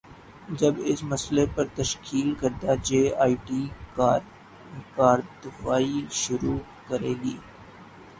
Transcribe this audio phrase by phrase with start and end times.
[0.59, 3.61] جب اس مسئلے پہ تشکیل کردہ جے آئی ٹی
[4.95, 7.35] کارروائی شروع کرے گی۔